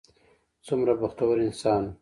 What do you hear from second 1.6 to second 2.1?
و.